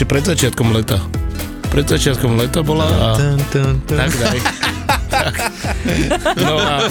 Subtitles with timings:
[0.00, 0.96] Ešte pred začiatkom leta.
[1.68, 3.20] Pred začiatkom leta bola a...
[3.84, 4.38] Tak daj.
[5.12, 5.34] Tak.
[6.40, 6.88] No a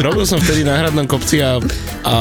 [0.00, 1.60] robil som vtedy na hradnom kopci a,
[2.08, 2.16] a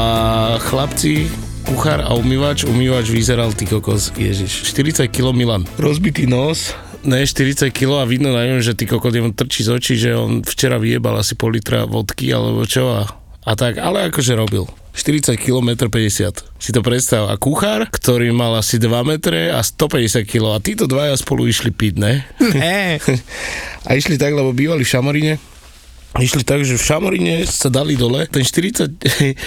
[0.59, 1.31] chlapci,
[1.63, 5.63] kuchár a umývač, umývač vyzeral ty kokos, ježiš, 40 kg Milan.
[5.79, 6.75] Rozbitý nos,
[7.07, 10.11] ne 40 kg a vidno na ňom, že ty kokos mu trčí z očí, že
[10.11, 13.07] on včera vyjebal asi pol litra vodky alebo čo a,
[13.47, 14.67] a tak, ale akože robil.
[14.97, 16.57] 40 km 50.
[16.57, 17.29] Si to predstav.
[17.29, 20.57] A kuchár, ktorý mal asi 2 metre a 150 kg.
[20.57, 22.25] A títo dvaja spolu išli piť, ne?
[22.41, 22.97] Eh,
[23.87, 25.33] A išli tak, lebo bývali v Šamoríne.
[26.17, 28.25] Išli tak, že v Šamoríne sa dali dole.
[28.25, 28.97] Ten 40,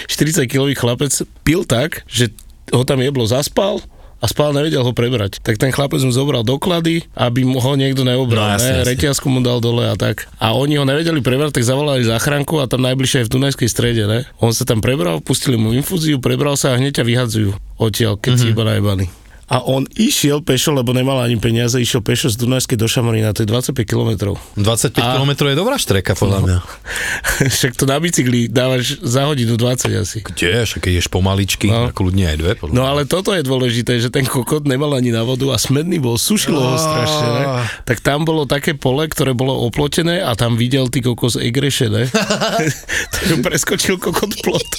[0.07, 1.11] 40 kilový chlapec
[1.43, 2.31] pil tak, že
[2.71, 3.83] ho tam jeblo zaspal
[4.21, 5.41] a spal, nevedel ho prebrať.
[5.41, 8.53] Tak ten chlapec mu zobral doklady, aby mu ho niekto neobral.
[8.53, 8.79] No, jasne, ne?
[8.85, 8.91] jasne.
[8.93, 10.29] Reťazku mu dal dole a tak.
[10.37, 14.05] A oni ho nevedeli prebrať, tak zavolali záchranku a tam najbližšie je v Dunajskej strede.
[14.05, 14.29] Ne?
[14.45, 18.33] On sa tam prebral, pustili mu infúziu, prebral sa a hneď ťa vyhadzujú odtiaľ, keď
[18.37, 18.45] mm-hmm.
[18.45, 19.05] si iba najebali.
[19.51, 23.43] A on išiel pešo, lebo nemal ani peniaze, išiel pešo z Dunajskej do Šamorína, to
[23.43, 24.39] je 25 kilometrov.
[24.55, 26.57] 25 A- km je dobrá štreka, podľa mňa.
[27.59, 30.23] Však to na bicykli dávaš za hodinu 20 asi.
[30.23, 30.63] Kde?
[30.63, 31.91] Však keď ješ pomaličky, No.
[31.91, 35.21] kľudne aj dve, podľa No ale toto je dôležité, že ten kokot nemal ani na
[35.21, 37.45] vodu a smedný bol, sušilo ho strašne, ne?
[37.85, 42.07] Tak tam bolo také pole, ktoré bolo oplotené a tam videl ty kokos egreše, ne?
[43.15, 44.71] tak ho preskočil kokot plot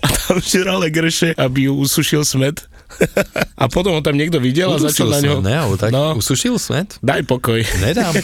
[0.00, 2.64] a tam žeral egreše, aby ju usušil smed.
[3.62, 5.42] a potom ho tam niekto videl a začal na ňo...
[5.42, 6.14] Ne, tak No.
[6.14, 6.98] usušil smet?
[7.00, 7.60] Daj pokoj.
[7.80, 8.14] Nedám.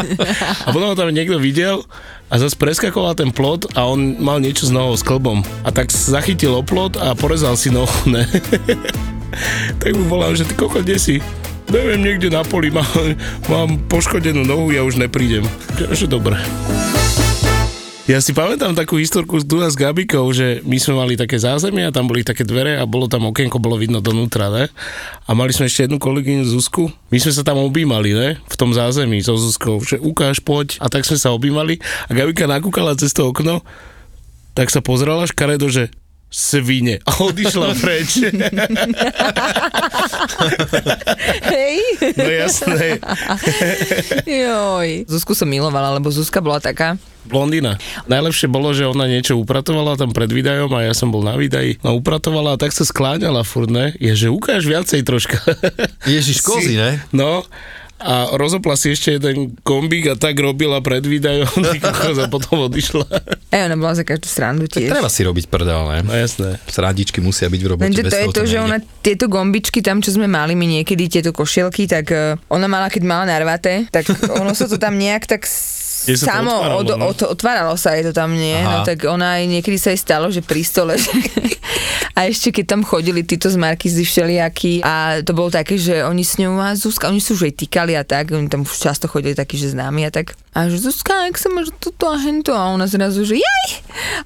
[0.66, 1.84] A potom ho tam niekto videl
[2.28, 5.44] a zase preskakoval ten plot a on mal niečo s nohou, s klbom.
[5.64, 8.24] A tak zachytil o plot a porezal si nohu, ne?
[9.80, 11.16] tak mu volal, že ty koko, kde si?
[11.68, 12.88] Neviem, niekde na poli, mám,
[13.48, 15.44] mám poškodenú nohu, ja už neprídem.
[15.92, 16.36] Že dobre.
[18.02, 21.86] Ja si pamätám takú historku z Duna s Gabikou, že my sme mali také zázemie
[21.86, 24.66] a tam boli také dvere a bolo tam okienko, bolo vidno donútra, ne?
[25.22, 26.90] A mali sme ešte jednu kolegyňu Zuzku.
[27.14, 28.28] My sme sa tam objímali, ne?
[28.50, 30.82] V tom zázemí so Zuzkou, že ukáž, poď.
[30.82, 33.62] A tak sme sa objímali a Gabika nakúkala cez to okno,
[34.58, 35.94] tak sa pozerala škaredo, že
[36.32, 38.24] svine a odišla preč.
[41.44, 41.76] Hej.
[42.16, 42.98] No jasné,
[44.24, 45.04] Joj.
[45.06, 46.96] Zuzku som milovala, lebo Zuzka bola taká.
[47.22, 47.78] blondína.
[48.10, 51.78] Najlepšie bolo, že ona niečo upratovala tam pred videom a ja som bol na videí.
[51.84, 53.94] No upratovala a tak sa skláňala furt, ne?
[54.00, 55.38] Je, že ukáž viacej troška.
[56.08, 56.98] Ježiš, kozy, ne?
[57.14, 57.46] No,
[58.02, 61.46] a rozopla si ešte jeden kombík a tak robila pred videom
[62.22, 63.06] a potom odišla.
[63.54, 64.90] Ej, ona bola za každú srandu Tak tiež.
[64.90, 65.98] treba si robiť prdel, ne?
[66.02, 66.58] No jasné.
[66.66, 67.86] Srandičky musia byť v robote.
[67.86, 68.66] Lenže to je to, že nejde.
[68.66, 72.90] ona tieto gombičky tam, čo sme mali my niekedy, tieto košielky, tak eh, ona mala,
[72.90, 74.10] keď mala narvaté, tak
[74.42, 75.46] ono sa to tam nejak tak
[76.18, 77.04] samo otváralo, od, no.
[77.08, 78.58] od, otváralo sa jej to tam, nie?
[78.58, 78.68] Aha.
[78.68, 80.98] No tak ona aj niekedy sa jej stalo, že pri stole
[82.18, 86.26] a ešte keď tam chodili títo z Markizy všelijakí a to bolo také, že oni
[86.26, 89.06] s ňou a Zuzka, oni sú už jej týkali a tak, oni tam už často
[89.06, 90.34] chodili takí, že známi a tak.
[90.52, 93.68] A že Zuzka, jak sa máš toto a hento a ona zrazu, že jaj!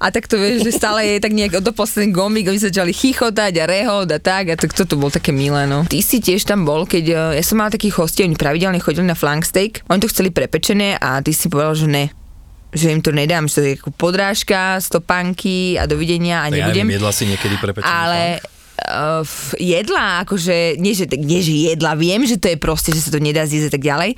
[0.03, 2.91] A tak to vieš, že stále je tak nejak do posledný gomík, oni sa začali
[2.91, 5.87] chichotať a rehod a tak a tak toto bolo také milé, no.
[5.87, 9.07] Ty si tiež tam bol, keď eh, ja som mala takých hostí, oni pravidelne chodili
[9.07, 12.05] na flank steak, oni to chceli prepečené a ty si povedal, že ne
[12.67, 16.67] že im to nedám, že to je ako podrážka, stopánky a dovidenia a Tak ja
[16.67, 16.83] nebudem.
[16.91, 18.43] neviem, jedla si niekedy prepečený Ale
[18.85, 19.25] uh,
[19.57, 23.19] jedla, akože, nie že, nie že jedla, viem, že to je proste, že sa to
[23.19, 24.11] nedá zjesť a tak ďalej,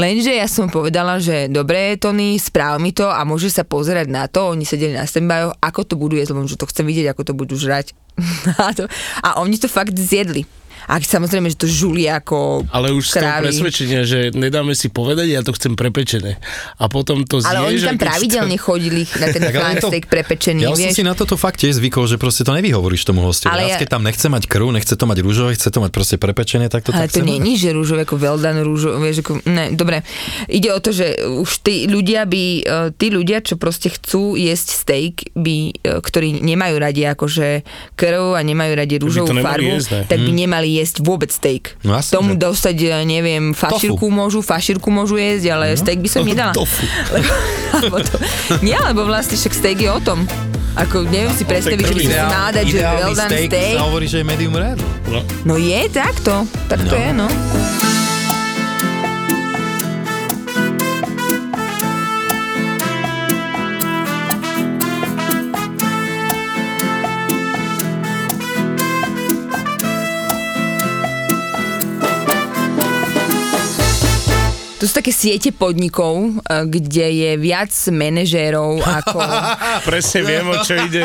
[0.00, 4.26] lenže ja som povedala, že dobre, Tony, správ mi to a môže sa pozerať na
[4.26, 7.22] to, oni sedeli na standbyoch, ako to budú jesť, lebo že to chcem vidieť, ako
[7.22, 7.92] to budú žrať.
[8.60, 8.88] a, to,
[9.20, 10.48] a oni to fakt zjedli.
[10.86, 13.42] A samozrejme, že to žuli ako Ale už z krávy.
[13.44, 16.38] presvedčenia, že nedáme si povedať, ja to chcem prepečené.
[16.76, 17.50] A potom to zješ.
[17.50, 20.78] Ale oni tam pravidelne chodili na ten Tak ale flank to- steak prepečený, Ja som
[20.80, 20.94] vieš.
[20.94, 23.50] si na toto fakt tiež zvykol, že proste to nevyhovoríš tomu hostovi.
[23.50, 26.16] Ale ja- keď tam nechce mať krv, nechce to mať rúžové, chce to mať proste
[26.16, 29.26] prepečené, tak to Ale tak to nie je, že rúžové, ako well done rúžové, vieš,
[29.26, 30.06] ako, ne, dobre.
[30.46, 32.62] Ide o to, že už tí ľudia by, e,
[32.94, 38.40] tí ľudia, čo proste chcú jesť steak, by, e, ktorí nemajú radi akože krv a
[38.40, 40.02] nemajú radi rúžovú farbu, jesť, ne?
[40.06, 41.74] tak by nemali jesť vôbec steak.
[41.80, 42.40] No jasne, Tomu že.
[42.42, 46.52] dostať, neviem, fašírku môžu, fašírku môžu jesť, ale steak by som nedala.
[46.58, 46.84] Tofu.
[47.10, 47.30] Lebo,
[47.82, 48.16] lebo to,
[48.60, 50.24] nie, lebo vlastne však steak je o tom.
[50.76, 53.74] Ako neviem si predstaviť, že by si Ideál- mal dať, že well done steak, steak.
[53.74, 54.76] sa hovorí, že je medium rare.
[55.06, 55.20] No.
[55.42, 56.34] No je takto,
[56.66, 57.00] tak to No.
[57.00, 57.26] je, no.
[74.96, 79.20] Také siete podnikov, eh, kde je viac manažérov ako...
[79.84, 81.04] Presne viem, o čo ide.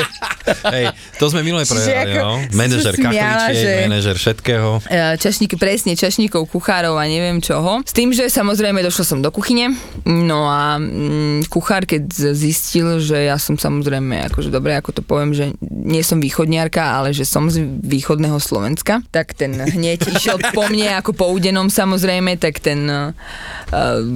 [0.74, 0.86] Hej,
[1.18, 2.42] to sme minulé prehrali, no.
[2.52, 4.70] Manažer kachličiek, že- manažer všetkého.
[4.86, 7.82] e, čašníky, presne, čašníkov, kuchárov a neviem čoho.
[7.86, 9.74] S tým, že samozrejme došla som do kuchyne,
[10.04, 15.32] no a mm, kuchár, keď zistil, že ja som samozrejme, akože dobre, ako to poviem,
[15.32, 20.66] že nie som východniarka, ale že som z východného Slovenska, tak ten hneď išiel po
[20.68, 23.14] mne ako po údenom samozrejme, tak ten uh,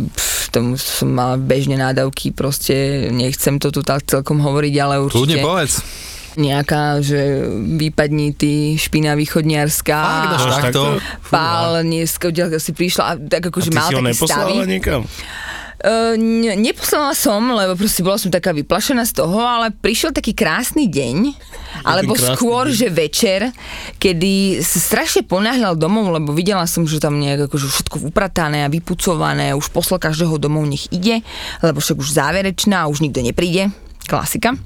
[0.09, 5.37] pf, tomu som mala bežne nádavky, proste nechcem to tu tak celkom hovoriť, ale Kľudne
[5.37, 5.73] určite povedz.
[6.37, 7.43] Nejaká, že
[7.79, 9.99] vypadni ty špina východniarská.
[9.99, 10.81] Fakt, až takto?
[11.31, 14.67] Pál dneska si prišla a tak akože mal si ho neposlala stavy.
[14.67, 15.01] niekam?
[15.85, 20.33] Uh, ne, neposlala som, lebo proste bola som taká vyplašená z toho, ale prišiel taký
[20.33, 21.35] krásny deň,
[21.85, 22.73] alebo krásny skôr, deň?
[22.73, 23.41] že večer,
[24.01, 28.71] kedy sa strašne ponáhľal domov, lebo videla som, že tam nejak akože všetko upratané a
[28.71, 31.21] vypucované, už poslal každého domov, nech ide,
[31.61, 33.69] lebo však už záverečná a už nikto nepríde.
[34.09, 34.57] Klasika.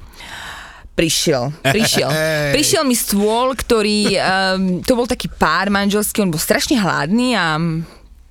[0.99, 2.11] Prišiel, prišiel.
[2.55, 7.55] Prišiel mi stôl, ktorý, um, to bol taký pár manželský, on bol strašne hladný a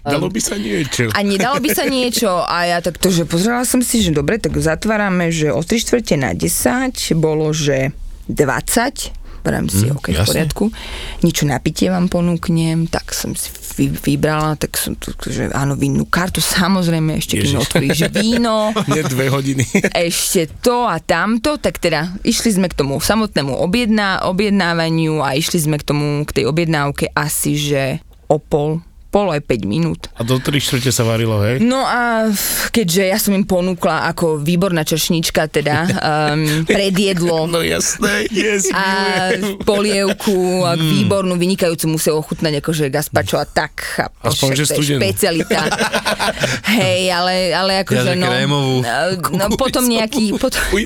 [0.08, 1.12] Dalo by sa niečo.
[1.12, 4.56] a nedalo by sa niečo a ja takto, že pozerala som si, že dobre, tak
[4.56, 7.92] zatvárame, že o 3 čtvrte na 10 bolo, že
[8.28, 10.28] 20 Vrám si, Mm, OK, v jasne.
[10.28, 10.64] poriadku.
[11.20, 15.72] Niečo na pitie vám ponúknem, tak som si vy, vybrala, tak som tu, že áno,
[15.72, 17.56] vinnú kartu, samozrejme, ešte Ježiš.
[17.64, 19.62] otvoríš víno, Nie dve hodiny.
[20.04, 25.58] ešte to a tamto, tak teda išli sme k tomu samotnému objedná, objednávaniu a išli
[25.60, 27.82] sme k tomu, k tej objednávke asi, že
[28.26, 30.12] o pol, pol aj 5 minút.
[30.12, 31.58] A do 3 čtvrte sa varilo, hej?
[31.58, 32.28] No a
[32.68, 38.84] keďže ja som im ponúkla ako výborná čašnička, teda um, predjedlo No jasné, yes, a
[39.32, 39.64] milujem.
[39.64, 43.74] polievku a výbornú, vynikajúcu musel ochutnať akože gazpacho a tak.
[43.98, 45.00] A Aspoň, že studenú.
[45.00, 45.60] špecialita.
[46.78, 48.76] Hej, ale, ale akože Ja, že no, krémovú.
[49.32, 50.60] no potom nejaký, potom,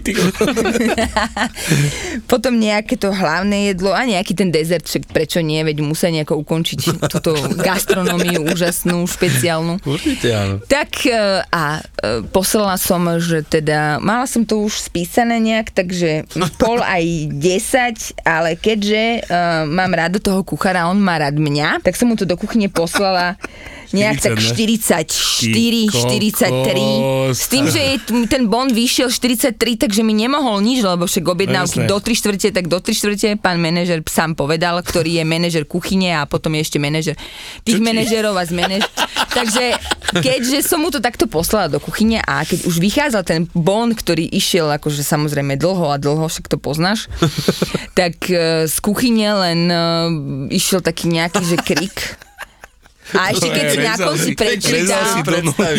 [2.31, 6.39] potom nejaké to hlavné jedlo a nejaký ten dezert, však prečo nie, veď musia nejako
[6.39, 7.35] ukončiť túto
[8.23, 9.75] gastronómiu úžasnú, špeciálnu.
[9.83, 10.55] Určite áno.
[10.65, 16.27] Tak e, a e, poslala som, že teda, mala som to už spísané nejak, takže
[16.59, 17.03] pol aj
[17.35, 22.15] 10, ale keďže uh, mám rád toho kuchára, on má rád mňa, tak som mu
[22.15, 23.41] to do kuchyne poslala
[23.93, 25.06] nejak tak 44,
[25.93, 27.33] 43.
[27.33, 27.94] S tým, že je
[28.29, 32.49] ten bond vyšiel 43, takže mi nemohol nič, lebo však objednávky No do 3 štvrte,
[32.53, 36.61] tak do 3 štvrte pán manažer sám povedal, ktorý je manažer kuchyne a potom je
[36.65, 37.17] ešte manažer
[37.65, 38.83] tých manažerov a z manaž...
[39.37, 39.65] Takže
[40.21, 44.29] keďže som mu to takto poslala do kuchyne a keď už vychádzal ten bond, ktorý
[44.29, 47.09] išiel akože samozrejme dlho a dlho, však to poznáš,
[47.99, 49.77] tak e, z kuchyne len e,
[50.53, 52.22] išiel taký nejaký, že krik.
[53.12, 55.05] A ešte keď si na konci prečítal,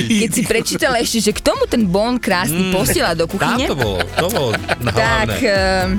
[0.05, 3.75] keď si prečítal ešte, že k tomu ten Bond krásny posiela do Tam kuchyne, to
[3.77, 4.49] bolo, to bolo
[4.93, 5.89] tak, eh,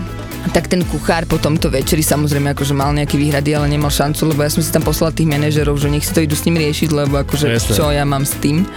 [0.53, 4.45] tak ten kuchár po tomto večeri samozrejme akože mal nejaké výhrady, ale nemal šancu, lebo
[4.45, 6.89] ja som si tam poslala tých manažerov, že nech si to idú s ním riešiť,
[6.93, 7.73] lebo akože Jasné.
[7.75, 8.69] čo ja mám s tým.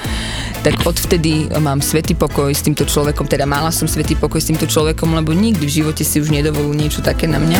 [0.63, 4.65] Tak odvtedy mám svetý pokoj s týmto človekom, teda mala som svetý pokoj s týmto
[4.65, 7.59] človekom, lebo nikdy v živote si už nedovolil niečo také na mňa.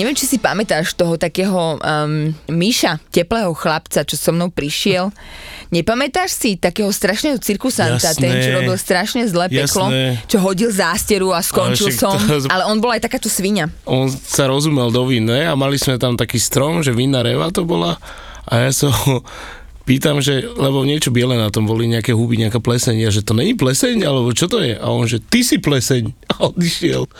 [0.00, 5.12] Neviem, či si pamätáš toho takého um, Míša, teplého chlapca, čo so mnou prišiel.
[5.68, 8.24] Nepamätáš si takého strašného cirkusanta, Jasné.
[8.24, 10.24] ten, čo robil strašne zlé peklo, Jasné.
[10.24, 12.16] čo hodil zásteru a skončil Ale som.
[12.16, 13.68] to- Ale on bol aj takáto svinia.
[13.84, 15.44] On sa rozumel do vín, ne?
[15.44, 18.00] A mali sme tam taký strom, že vinná reva to bola.
[18.48, 19.20] A ja ho
[19.90, 23.02] pýtam, že, lebo niečo biele na tom boli, nejaké huby, nejaká pleseň.
[23.02, 24.78] Ja, že to není pleseň, alebo čo to je?
[24.78, 26.14] A on, že ty si pleseň.
[26.38, 27.10] A odišiel.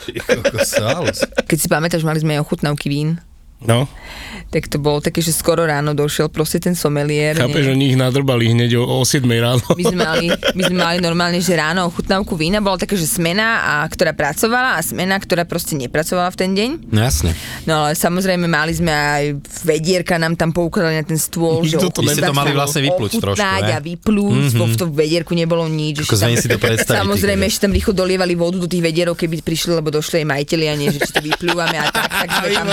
[1.50, 3.18] Keď si pamätáš, mali sme aj ochutnávky vín.
[3.60, 3.84] No,
[4.50, 7.38] tak to bolo také, že skoro ráno došiel proste ten someliér.
[7.38, 7.74] chápeš, nie?
[7.78, 9.62] oni ich nadrbali hneď o, o 7 ráno.
[9.78, 10.26] My sme, mali,
[10.58, 14.74] my sme mali normálne, že ráno ochutnávku vína, bola také, že smena, a, ktorá pracovala
[14.74, 16.70] a smena, ktorá proste nepracovala v ten deň.
[16.90, 17.30] No jasne.
[17.62, 19.24] No ale samozrejme mali sme aj
[19.62, 23.22] vedierka nám tam poukladali na ten stôl, že to Vy ste to mali vlastne vypluť
[23.22, 23.70] trošku, ne?
[23.70, 24.72] a vyplúť, mm-hmm.
[24.74, 26.02] v tom vedierku nebolo nič.
[26.02, 26.58] Ako tam- si to
[26.90, 30.66] Samozrejme, ešte tam rýchlo dolievali vodu do tých vedierov, keby prišli, lebo došli aj majiteľi
[30.66, 32.68] a nie, že či to vyplúvame a tak, tak sme tam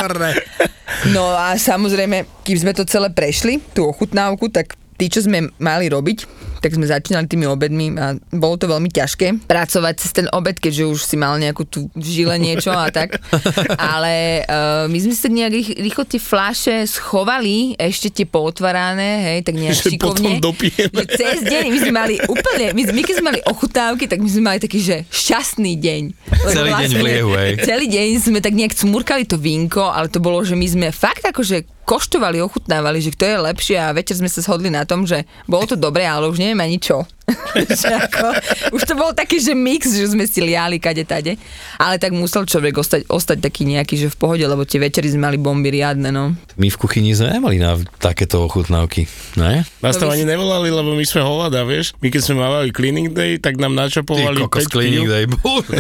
[1.12, 5.92] No a samozrejme, kým sme to celé prešli, tú ochutnávku, tak tí, čo sme mali
[5.92, 10.58] robiť, tak sme začínali tými obedmi a bolo to veľmi ťažké pracovať cez ten obed,
[10.58, 13.18] keďže už si mal nejakú tú žile niečo a tak.
[13.96, 19.40] Ale uh, my sme tak nejak rých- rýchlo tie fláše schovali, ešte tie pootvárané, hej,
[19.46, 20.42] tak nejak Že potom šikovne.
[20.42, 20.94] dopijeme.
[20.94, 24.30] Že cez deň my sme mali úplne, my, my keď sme mali ochutnávky, tak my
[24.30, 26.02] sme mali taký, že šťastný deň.
[26.50, 27.52] Celý deň v liehu, hej.
[27.64, 31.24] Celý deň sme tak nejak cmurkali to vínko, ale to bolo, že my sme fakt
[31.24, 35.24] akože koštovali, ochutnávali, že kto je lepšie a večer sme sa shodli na tom, že
[35.48, 37.06] bolo to dobré, ale už neviem ani čo.
[37.84, 38.26] že ako,
[38.72, 41.36] už to bol taký, že mix, že sme si liali kade tade.
[41.76, 45.28] Ale tak musel človek ostať, ostať taký nejaký, že v pohode, lebo tie večery sme
[45.28, 46.40] mali bomby riadne, no.
[46.56, 49.68] My v kuchyni sme nemali na takéto ochutnávky, ne?
[49.84, 51.92] Nás tam ani nevolali, lebo my sme hovada, vieš.
[52.00, 55.12] My keď sme mávali cleaning day, tak nám Ty načapovali kokos 5 cleaning pív.
[55.12, 55.80] day, bože.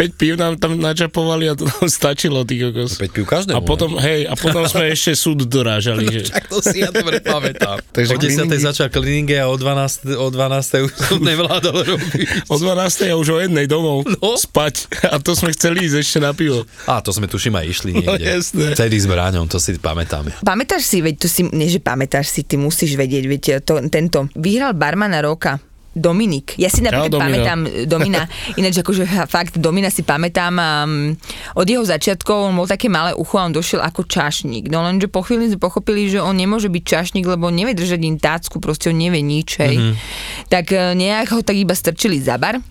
[0.00, 2.96] 5 pív nám tam načapovali a to nám stačilo, ty kokos.
[2.96, 3.56] 5 piv každému.
[3.56, 6.20] A potom, hej, a potom sme ešte súd dorážali, že...
[6.24, 7.84] Čak to si ja dobre pamätám.
[7.92, 8.48] Takže o 10.
[8.48, 10.16] cleaningy- začal cleaning a o 12.
[10.16, 10.69] O 12.
[10.80, 12.46] už som nevládal robiť.
[12.46, 12.78] O 12.
[13.06, 14.36] a už o jednej domov No.
[14.36, 14.86] spať.
[15.04, 16.62] A to sme chceli ísť ešte na pivo.
[16.84, 18.26] A to sme tuším aj išli No, niekde.
[18.30, 18.64] jasné.
[18.72, 20.30] Vtedy s Bráňom, to si pamätáme.
[20.40, 24.30] Pamätáš si, veď to si, nie že pamätáš si, ty musíš vedieť, veď to, tento,
[24.34, 25.58] vyhral barmana roka.
[25.90, 26.54] Dominik.
[26.54, 27.26] Ja si napríklad Čau, Domino.
[27.26, 27.58] pamätám
[27.92, 28.22] Domina,
[28.54, 31.18] ináč akože fakt Domina si pamätám um,
[31.58, 34.70] od jeho začiatkov on bol také malé ucho a on došiel ako čašník.
[34.70, 38.22] No lenže po chvíli sme pochopili, že on nemôže byť čašník, lebo nevie držať im
[38.22, 39.74] tácku, proste on nevie nič, hej.
[39.74, 39.82] Mhm.
[39.90, 40.46] Mm-hmm.
[40.46, 42.62] Tak e, nejak ho tak iba strčili za bar.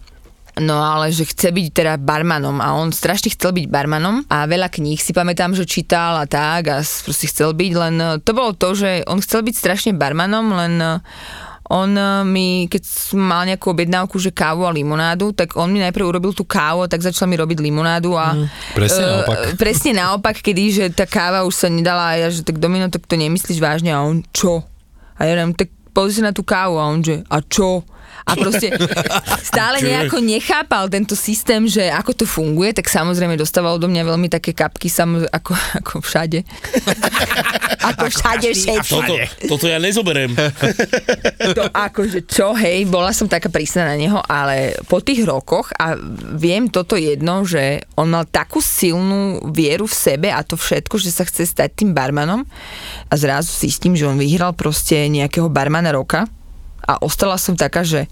[0.59, 4.67] No ale že chce byť teda barmanom a on strašne chcel byť barmanom a veľa
[4.67, 8.51] kníh si pamätám, že čítal a tak a proste chcel byť, len e, to bolo
[8.55, 10.89] to, že on chcel byť strašne barmanom, len e,
[11.69, 12.81] on e, mi, keď
[13.13, 17.05] mal nejakú objednávku, že kávu a limonádu, tak on mi najprv urobil tú kávu, tak
[17.05, 18.33] začal mi robiť limonádu a
[18.73, 19.38] Presne e, naopak.
[19.61, 23.05] presne naopak, kedy, že tá káva už sa nedala a ja, že tak Domino, tak
[23.05, 24.65] to nemyslíš vážne a on, čo?
[25.21, 27.85] A ja hovorím, tak pozri sa na tú kávu a on, že a čo?
[28.29, 28.69] A proste
[29.41, 34.29] stále nejako nechápal tento systém, že ako to funguje, tak samozrejme dostával do mňa veľmi
[34.29, 36.45] také kapky, samoz, ako, ako všade.
[37.89, 38.86] ako všade, všade.
[38.86, 39.15] Toto,
[39.50, 40.38] toto ja nezoberiem.
[41.57, 45.98] To akože čo, hej, bola som taká prísna na neho, ale po tých rokoch a
[46.38, 51.09] viem toto jedno, že on mal takú silnú vieru v sebe a to všetko, že
[51.09, 52.45] sa chce stať tým barmanom
[53.09, 56.29] a zrazu zistím, že on vyhral proste nejakého barmana roka
[56.89, 58.10] a ostala som taká, že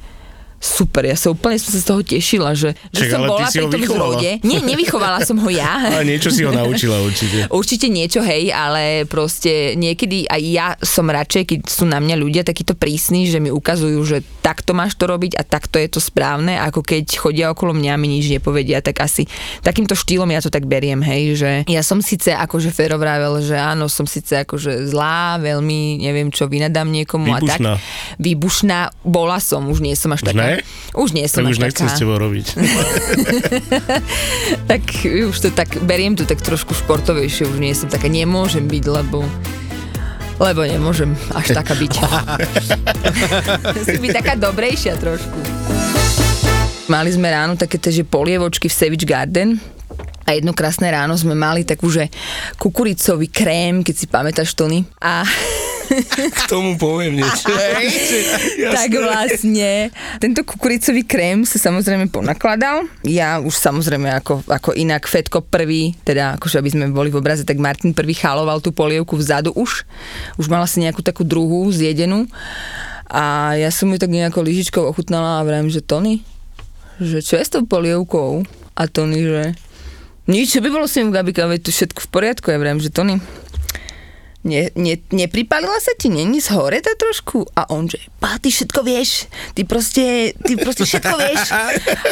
[0.57, 3.65] super, ja sa úplne som sa z toho tešila, že, že Čak, som bola pri
[3.69, 4.31] tom zrode.
[4.41, 5.85] Nie, nevychovala som ho ja.
[5.93, 7.45] Ale niečo si ho naučila určite.
[7.57, 12.43] Určite niečo, hej, ale proste niekedy aj ja som radšej, keď sú na mňa ľudia
[12.45, 16.57] takíto prísni, že mi ukazujú, že takto máš to robiť a takto je to správne,
[16.59, 19.25] ako keď chodia okolo mňa a mi nič nepovedia, tak asi
[19.65, 23.57] takýmto štýlom ja to tak beriem, hej, že ja som síce akože Fero vravel, že
[23.57, 27.75] áno, som síce akože zlá, veľmi, neviem čo, vynadám niekomu Výbušná.
[27.75, 28.19] a tak.
[28.21, 28.79] Výbušná.
[29.03, 30.46] Bola som, už nie som až Už taká.
[30.47, 30.55] Ne?
[30.95, 32.55] Už nie som Tak už nechcem s tebou robiť.
[34.71, 38.85] tak už to tak, beriem to tak trošku športovejšie, už nie som taká, nemôžem byť,
[38.87, 39.27] lebo
[40.37, 41.93] lebo nemôžem až taká byť.
[43.77, 45.37] Musím byť taká dobrejšia trošku.
[46.87, 49.59] Mali sme ráno také tie, že polievočky v Savage Garden
[50.27, 52.07] a jedno krásne ráno sme mali takú, že
[52.59, 54.83] kukuricový krém, keď si pamätáš, Tony.
[55.03, 55.23] A
[56.33, 57.47] K tomu poviem niečo.
[58.75, 59.89] tak vlastne
[60.19, 62.85] tento kukuricový krém sa samozrejme ponakladal.
[63.07, 67.47] Ja už samozrejme ako, ako inak Fetko prvý, teda akože aby sme boli v obraze,
[67.47, 69.87] tak Martin prvý chaloval tú polievku vzadu už.
[70.35, 72.27] Už mala si nejakú takú druhú zjedenú.
[73.07, 76.27] A ja som ju tak nejako lyžičkou ochutnala a vrajím, že Tony,
[76.99, 78.43] že čo je s tou polievkou?
[78.75, 79.43] A Tony, že
[80.27, 82.51] nič, čo by bolo s ním Gabika, veď tu všetko v poriadku.
[82.51, 83.23] Ja vrajím, že Tony,
[84.47, 87.43] ne, ne, nepripalila sa ti, není z hore to trošku?
[87.51, 91.51] A on, že, pá, ty všetko vieš, ty proste, ty proste všetko vieš.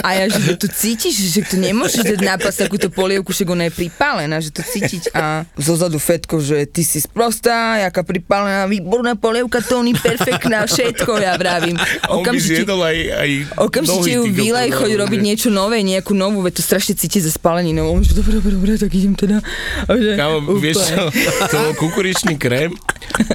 [0.03, 3.73] A ja, že to cítiš, že to nemôžeš dať nápas takúto polievku, že ona je
[3.73, 5.15] pripálená, že to cítiť.
[5.15, 11.39] A zozadu Fetko, že ty si sprostá, jaká pripálená, výborná polievka, Tony, perfektná, všetko, ja
[11.39, 11.79] vravím.
[12.11, 16.59] On zjedol aj, aj Okamžite ju vylej, choď no, robiť niečo nové, nejakú novú, veď
[16.59, 17.87] to strašne cíti ze spaleninou.
[17.87, 19.39] On že dobre, dobre, dobre, tak idem teda.
[19.87, 21.07] A že, Kámo, vieš čo,
[21.47, 21.73] to bol
[22.25, 22.72] kukuričný krém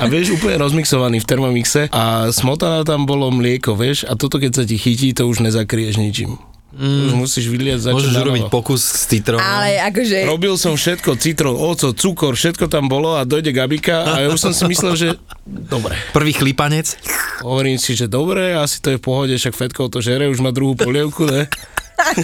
[0.02, 4.62] a vieš, úplne rozmixovaný v Thermomixe a smotana tam bolo mlieko, vieš, a toto keď
[4.62, 6.36] sa ti chytí, to už nezakrieš ničím.
[6.70, 7.10] Mm.
[7.10, 9.42] Už musíš vyliať začať Môžeš urobiť pokus s citrónom.
[9.42, 10.22] Ale akože...
[10.22, 14.38] Robil som všetko, citrón, oco, cukor, všetko tam bolo a dojde Gabika a ja už
[14.38, 15.08] som si myslel, že
[15.46, 15.98] dobre.
[16.14, 16.94] Prvý chlipanec.
[17.42, 20.54] Hovorím si, že dobre, asi to je v pohode, však Fetko to žere, už má
[20.54, 21.50] druhú polievku, ne?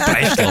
[0.07, 0.49] Prešlo.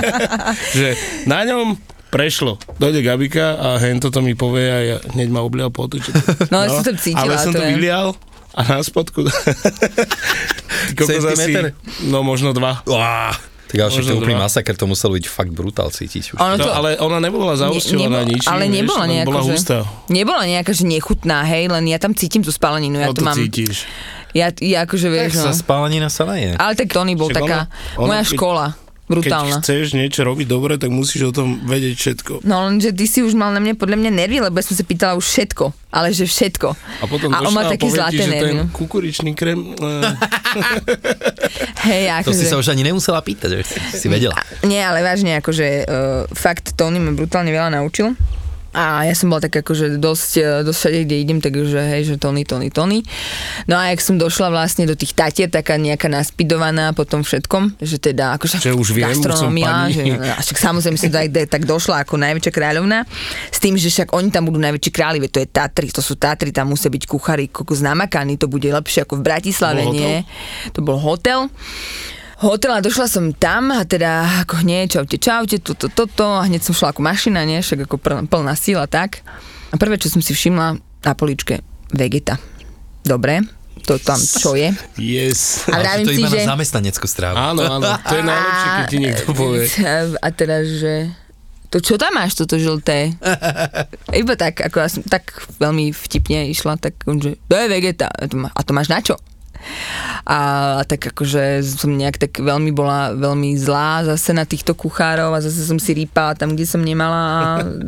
[0.76, 0.88] že
[1.24, 1.80] na ňom
[2.16, 2.56] prešlo.
[2.74, 6.00] Dojde Gabika a hen toto mi povie a ja hneď ma oblial potu.
[6.02, 6.10] Že...
[6.48, 7.70] No, ale som to cítila, Ale som to to je.
[7.70, 8.06] vylial
[8.50, 9.28] a na spodku...
[10.96, 11.74] Centimeter?
[12.02, 12.80] no možno dva.
[12.84, 13.34] Uá,
[13.66, 16.32] Tak ale však to úplný masaker, to muselo byť fakt brutál cítiť.
[16.32, 16.38] Už.
[16.38, 19.40] Ono No, to, ale ona nebola zaosťovaná nebo- ničím, ale vieš, nebola len nejako, bola
[19.40, 19.78] že, hustá.
[20.08, 23.26] nebola nejaká, že nechutná, hej, len ja tam cítim tú spaleninu, ja No to to
[23.26, 23.84] mám, cítiš.
[24.32, 25.58] ja, ja akože Tak vieš, sa no.
[25.58, 26.54] spálenina sa naje.
[26.54, 28.66] Ale tak Tony bol Však taká ono- ono moja keď- škola,
[29.06, 29.58] brutálna.
[29.58, 32.32] Keď chceš niečo robiť dobre, tak musíš o tom vedieť všetko.
[32.42, 34.82] No lenže ty si už mal na mňa podľa mňa nervy, lebo ja som sa
[34.82, 36.68] pýtala už všetko, ale že všetko.
[36.74, 38.52] A potom a on má také povie ti, nervy.
[38.52, 38.64] ten no.
[38.74, 39.74] kukuričný krém...
[39.78, 40.12] eh,
[41.86, 42.50] Hej, To si akože...
[42.50, 43.62] sa už ani nemusela pýtať, že
[43.94, 44.34] si vedela.
[44.66, 48.18] Nie, ale vážne, akože uh, fakt Tony ma brutálne veľa naučil.
[48.74, 52.14] A ja som bola tak akože dosť, eh, dosť všade, kde idem, takže hej, že
[52.20, 53.00] Tony, Tony, Tony.
[53.64, 57.80] No a jak som došla vlastne do tých tatier, taká nejaká naspidovaná po tom všetkom,
[57.80, 62.04] že teda akože Že už viem, gastronomia, že, a však samozrejme som tak, tak došla
[62.04, 63.08] ako najväčšia kráľovna,
[63.48, 66.52] s tým, že však oni tam budú najväčší králi, to je Tatry, to sú Tatry,
[66.52, 70.20] tam musia byť kuchári kokos namakaní, to bude lepšie ako v Bratislave, Bol nie?
[70.76, 71.48] To bol hotel.
[72.36, 76.60] Hotel a došla som tam a teda ako hneď, čaute, čaute, toto, toto a hneď
[76.60, 77.96] som šla ako mašina, nie, však ako
[78.28, 79.24] plná, sila, tak.
[79.72, 81.64] A prvé, čo som si všimla na poličke,
[81.96, 82.36] vegeta.
[83.00, 83.40] Dobre,
[83.88, 84.68] to tam čo je.
[85.00, 85.64] yes.
[85.72, 86.44] A vravím to si, iba že...
[86.44, 87.40] na zamestnaneckú strávu.
[87.40, 89.64] Áno, áno, to je najlepšie, keď ti niekto povie.
[90.24, 91.08] A teraz, že...
[91.72, 93.16] To čo tam máš, toto žlté?
[94.22, 98.12] Iba tak, ako ja som tak veľmi vtipne išla, tak on že, to je vegeta.
[98.12, 99.16] A to, má, a to máš na čo?
[100.26, 100.38] A,
[100.78, 105.40] a tak akože som nejak tak veľmi bola veľmi zlá zase na týchto kuchárov a
[105.40, 107.40] zase som si rýpala tam, kde som nemala a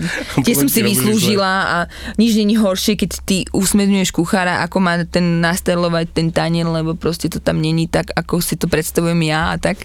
[0.47, 1.77] tie som si vyslúžila a
[2.15, 7.29] nič není horšie, keď ty usmerňuješ kuchára, ako má ten nastelovať ten tanier, lebo proste
[7.29, 9.85] to tam není tak, ako si to predstavujem ja a tak.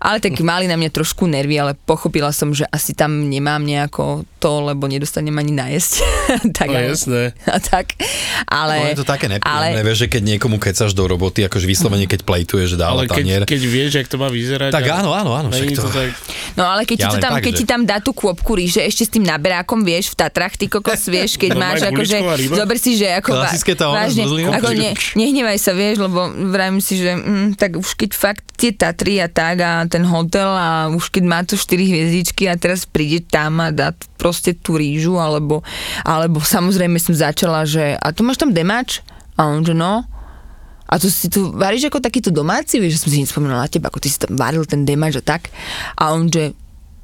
[0.00, 4.22] Ale tak mali na mňa trošku nervy, ale pochopila som, že asi tam nemám nejako
[4.40, 5.92] to, lebo nedostanem ani najesť.
[6.56, 7.22] tak, No ale- jasné.
[7.44, 7.98] a tak.
[8.48, 11.66] Ale, No je to také nepríjemné, ale, vieš, že keď niekomu kecaš do roboty, akože
[11.68, 13.44] vyslovene, keď plejtuje, že dáva Ale tanier.
[13.44, 14.72] keď, keď vieš, jak to má vyzerať...
[14.72, 16.08] Tak áno, áno, áno, však to- to tak...
[16.56, 18.10] No ale keď, ti, Ja to len tam, tak, keď že- ti tam dá tú
[18.16, 21.84] kôpku ríže ešte s tým naberákom, vieš, v Tatrach, ty kokos, vieš, keď No, máš
[21.84, 22.16] akože,
[22.56, 26.96] zober si, že ako, Klasické tá vážne, ako ne, nehnevaj sa, vieš, lebo vravím si,
[26.96, 31.10] že mm, tak už keď fakt tie Tatry a tak a ten hotel a už
[31.10, 35.64] keď má to 4 hviezdičky a teraz príde tam a dá proste tú rýžu, alebo,
[36.04, 39.00] alebo samozrejme som začala, že a tu máš tam demáč?
[39.40, 40.04] A on, že no,
[40.90, 43.86] a to si tu varíš ako takýto domáci, vieš, že som si nespomenula na teba,
[43.86, 45.46] ako ty si tam varil ten demáč a tak.
[45.94, 46.50] A on, že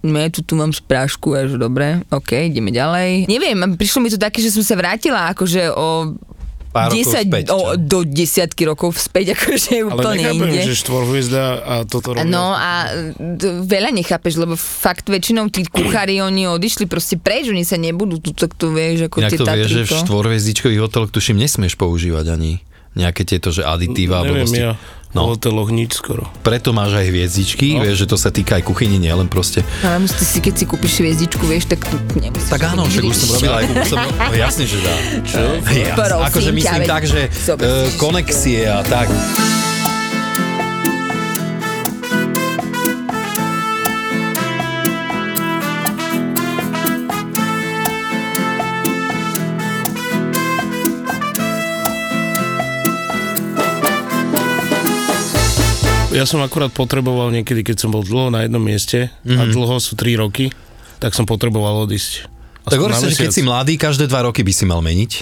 [0.02, 3.30] ne, tu, tu mám sprášku, a že dobre, ok, ideme ďalej.
[3.30, 6.18] Neviem, prišlo mi to také, že som sa vrátila akože o
[6.76, 10.60] Pár rokov 10, späť, o, do desiatky rokov späť, akože Ale úplne inde.
[10.60, 12.28] že štvorhviezda a toto robia.
[12.28, 17.64] No a d- veľa nechápeš, lebo fakt väčšinou tí kuchári, oni odišli proste preč, oni
[17.64, 21.08] sa nebudú tu, tak tu vieš, ako Inak tie to vieš, že v štvorhviezdičkových hoteloch
[21.08, 22.60] tuším nesmieš používať ani
[22.96, 24.24] nejaké tieto, že aditíva.
[24.24, 24.60] Neviem blbosti.
[24.60, 24.72] ja,
[25.14, 26.28] No, hoteloch nič skoro.
[26.44, 27.88] preto máš aj hviezdičky, No.
[27.88, 29.64] vieš, že to sa týka aj kuchyni, nielen proste.
[29.80, 32.52] Ale musíš si, keď si kúpiš hviezdičku, vieš, tak tu nemusíš.
[32.52, 34.94] Tak áno, však už som robil aj som, no, jasne, že dá.
[35.24, 35.40] Čo?
[35.72, 39.08] Ja, akože ťa, myslím veď tak, že uh, konexie a tak.
[56.16, 59.36] Ja som akurát potreboval niekedy, keď som bol dlho na jednom mieste mm-hmm.
[59.36, 59.52] a Mhm.
[59.52, 60.48] dlho sú 3 roky,
[60.96, 62.32] tak som potreboval odísť.
[62.66, 64.80] Tak Aspoň hovorí na sa, že keď si mladý, každé dva roky by si mal
[64.80, 65.12] meniť.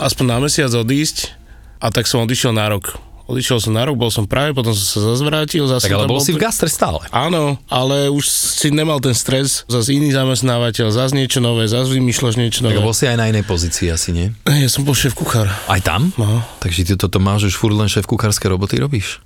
[0.00, 1.34] Aspoň na mesiac odísť
[1.76, 2.96] a tak som odišiel na rok.
[3.30, 5.62] Odišiel som na rok, bol som práve, potom som sa zase vrátil.
[5.62, 6.98] Zase Tak ale bol si v gastre stále.
[7.14, 12.34] Áno, ale už si nemal ten stres, zase iný zamestnávateľ, zase niečo nové, zase vymýšľaš
[12.34, 12.82] niečo Tak nové.
[12.82, 14.34] bol si aj na inej pozícii asi, nie?
[14.42, 15.46] Ja som bol šéf kuchár.
[15.46, 16.10] Aj tam?
[16.18, 16.42] No.
[16.58, 19.22] Takže ty toto máš už furt len šéf kuchárske roboty robíš?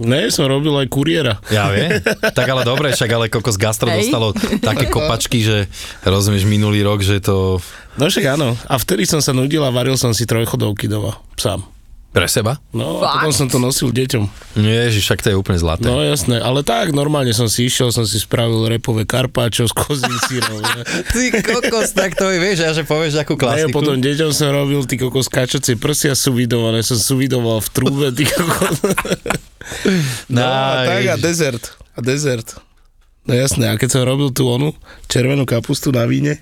[0.00, 1.36] Ne, som robil aj kuriéra.
[1.52, 2.00] Ja viem.
[2.32, 4.08] tak ale dobre, však ale kokos gastro Hej.
[4.08, 4.32] dostalo
[4.64, 5.68] také kopačky, že
[6.08, 7.60] rozumieš minulý rok, že to
[8.00, 8.56] No však áno.
[8.70, 11.18] A vtedy som sa nudil a varil som si trojchodovky doma.
[11.36, 11.66] Sám.
[12.10, 12.58] pre seba?
[12.74, 14.56] No a potom som to nosil deťom.
[14.58, 15.86] Ježiš, však to je úplne zlaté.
[15.86, 20.16] No jasné, ale tak normálne som si išiel, som si spravil repové karpáčo s kozím
[20.26, 20.58] sírom.
[21.14, 24.98] Ty kokos, tak to vieš, a že povieš akú Ne, potom deťom som robil ty
[24.98, 28.80] kokos kačacie prsia suvidované, som suvidoval v trúbe, ty kokos.
[30.28, 31.64] No a tak a dezert.
[31.96, 32.56] A dezert.
[33.24, 34.72] No jasné, a keď som robil tú onu
[35.06, 36.40] červenú kapustu na víne,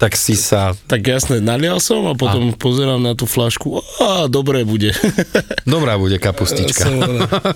[0.00, 0.72] Tak si sa...
[0.88, 2.56] tak jasné, nalial som a potom a.
[2.56, 4.96] pozerám na tú flašku, a dobré bude.
[5.68, 6.88] Dobrá bude kapustička.
[6.88, 6.96] som,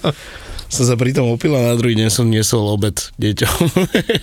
[0.68, 3.54] som sa pritom opil a na druhý deň som niesol obed deťom.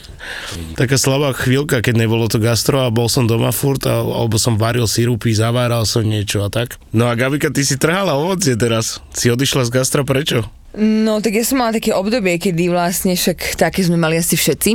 [0.80, 4.60] Taká slabá chvíľka, keď nebolo to gastro a bol som doma furt, a, alebo som
[4.60, 6.78] varil sirupy, zaváral som niečo a tak.
[6.92, 9.00] No a Gabika, ty si trhala ovocie teraz.
[9.16, 10.44] Si odišla z gastra prečo?
[10.72, 14.72] No, tak ja som mala také obdobie, kedy vlastne však také sme mali asi všetci.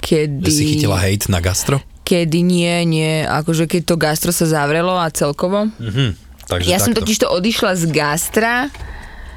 [0.00, 0.44] Kedy...
[0.48, 1.82] Že si chytila hejt na gastro?
[2.06, 5.68] Kedy nie, nie, akože keď to gastro sa zavrelo a celkovo.
[5.76, 6.16] Mhm.
[6.46, 7.02] Takže Ja som takto.
[7.02, 8.70] totiž to odišla z gastra,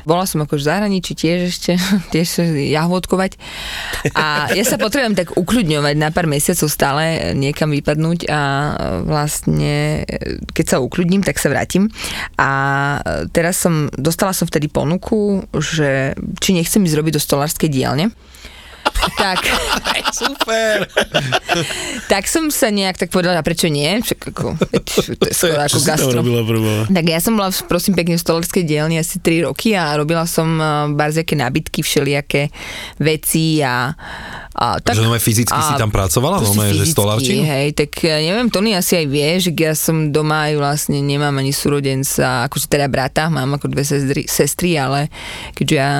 [0.09, 1.71] bola som akože v zahraničí tiež ešte,
[2.13, 2.41] tiež
[2.73, 3.37] jahôdkovať.
[4.17, 8.41] A ja sa potrebujem tak ukľudňovať na pár mesiacov stále niekam vypadnúť a
[9.05, 10.01] vlastne
[10.57, 11.93] keď sa ukľudním, tak sa vrátim.
[12.41, 12.49] A
[13.29, 18.09] teraz som, dostala som vtedy ponuku, že či nechcem ísť robiť do stolárskej dielne.
[19.19, 19.39] Tak,
[20.19, 20.87] Super!
[22.07, 23.99] tak som sa nejak tak povedala, prečo nie?
[23.99, 24.45] Však ako,
[25.19, 26.19] to je skoro ako gastro.
[26.23, 26.75] robila prvá?
[26.87, 30.47] Tak ja som bola, prosím pekne, v stolárskej dielni asi 3 roky a robila som
[30.57, 32.49] uh, barziaké nábytky, všelijaké
[32.97, 33.91] veci a,
[34.55, 34.95] a tak...
[34.95, 36.39] že nové fyzicky si tam pracovala?
[36.39, 37.41] proste Nové, že fyzicky, stolárčinu?
[37.43, 41.35] Hej, tak ja neviem, Tony asi aj vie, že ja som doma aj vlastne nemám
[41.37, 45.11] ani súrodenca, akože teda brata, mám ako dve sestry, sestry ale
[45.55, 45.91] keďže ja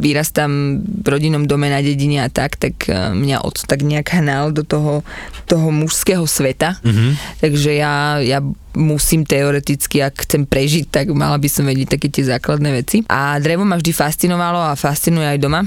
[0.00, 4.52] vyrastám v rodinnom dome na dedine a tak, tak eh, mňa od tak nejak hnal
[4.52, 5.00] do toho,
[5.48, 6.76] toho mužského sveta.
[6.84, 6.92] Mhm.
[6.94, 7.12] Mm-hmm.
[7.40, 8.38] Takže ja, ja
[8.76, 13.02] musím teoreticky, ak chcem prežiť, tak mala by som vedieť také tie základné veci.
[13.08, 15.62] A drevo ma vždy fascinovalo a fascinuje aj doma.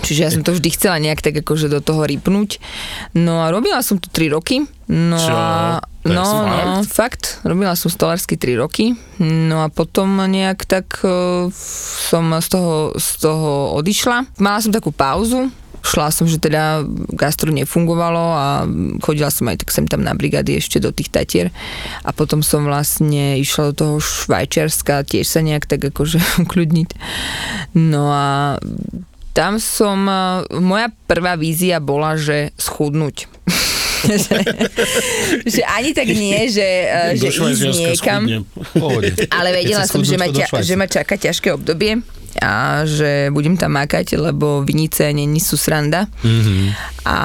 [0.00, 2.56] Čiže ja som to vždy chcela nejak tak akože do toho rypnúť.
[3.12, 4.64] No a robila som to 3 roky.
[4.88, 5.32] No Čo?
[5.32, 7.44] a no, no, fakt.
[7.44, 8.96] Robila som stolársky 3 roky.
[9.20, 11.52] No a potom nejak tak uh,
[12.08, 14.40] som z toho, z toho odišla.
[14.40, 15.52] Mala som takú pauzu.
[15.80, 18.46] Šla som, že teda gastro nefungovalo a
[19.00, 21.48] chodila som aj tak sem tam na brigády ešte do tých Tatier
[22.04, 26.90] a potom som vlastne išla do toho Švajčiarska tiež sa nejak tak akože ukľudniť.
[27.76, 28.60] No a
[29.30, 30.04] tam som,
[30.58, 33.30] moja prvá vízia bola, že schudnúť.
[34.24, 34.36] že,
[35.44, 36.66] že ani tak nie, že,
[37.20, 38.22] Do že ísť niekam.
[39.28, 42.00] Ale vedela som, že ma, ťa, že ma čaká ťažké obdobie
[42.38, 46.06] a že budem tam makať, lebo vinice není sú sranda.
[46.22, 46.70] Mhm.
[47.04, 47.18] A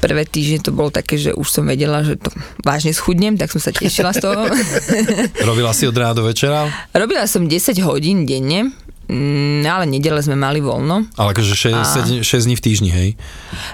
[0.00, 2.32] prvé týždne to bolo také, že už som vedela, že to
[2.64, 4.48] vážne schudnem, tak som sa tešila z toho.
[5.48, 6.70] Robila si od rána do večera?
[6.96, 8.72] Robila som 10 hodín denne,
[9.10, 11.10] mm, ale nedele sme mali voľno.
[11.18, 13.08] Ale akože 6, 6 dní v týždni, hej?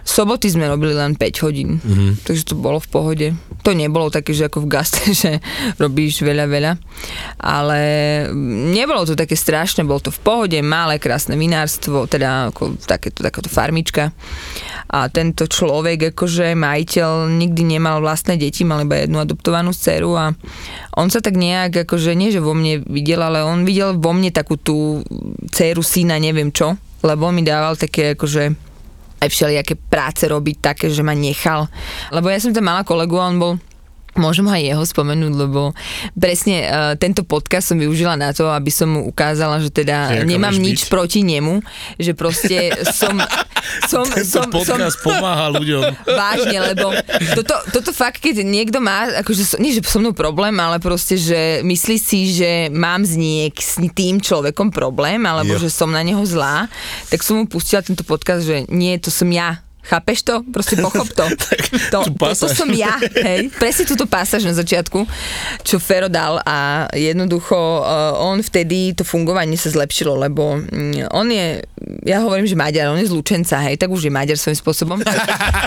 [0.03, 2.25] Soboty sme robili len 5 hodín, mm-hmm.
[2.25, 3.27] takže to bolo v pohode.
[3.62, 5.44] To nebolo také, že ako v gaste, že
[5.77, 6.72] robíš veľa, veľa,
[7.37, 7.81] ale
[8.72, 13.53] nebolo to také strašné, bolo to v pohode, malé, krásne vinárstvo, teda ako takéto, takáto
[13.53, 14.16] farmička.
[14.87, 20.31] A tento človek, akože majiteľ, nikdy nemal vlastné deti, mal iba jednu adoptovanú dceru a
[20.94, 24.31] on sa tak nejak, akože nie, že vo mne videl, ale on videl vo mne
[24.31, 25.03] takú tú
[25.51, 28.45] dceru, syna, neviem čo, lebo mi dával také akože
[29.17, 31.67] aj všelijaké práce robiť také, že ma nechal.
[32.12, 33.53] Lebo ja som tam mala kolegu on bol
[34.16, 35.76] Môžem aj jeho spomenúť, lebo
[36.16, 40.18] presne uh, tento podcast som využila na to, aby som mu ukázala, že teda Že
[40.22, 40.90] aká nemám nič byť.
[40.90, 41.61] proti nemu,
[42.00, 43.16] že proste som...
[43.90, 45.83] som, Tento som, som podcast pomáha ľuďom.
[46.20, 46.94] Vážne, lebo
[47.35, 51.61] toto, toto fakt, keď niekto má, akože, nie že so mnou problém, ale proste, že
[51.66, 55.66] myslí si, že mám s, niek, s tým človekom problém, alebo Jo.
[55.66, 56.70] že som na neho zlá,
[57.11, 60.35] tak som mu pustila tento podcast, že nie, to som ja Chápeš to?
[60.51, 61.22] Proste pochop to.
[61.94, 62.59] to, tú to, to pasáž.
[62.59, 63.55] som ja, hej.
[63.55, 65.07] Presne túto pasáž na začiatku,
[65.62, 71.31] čo Fero dal a jednoducho uh, on vtedy to fungovanie sa zlepšilo, lebo mm, on
[71.31, 71.62] je,
[72.03, 74.99] ja hovorím, že Maďar, on je z Lučenca, hej, tak už je Maďar svojím spôsobom.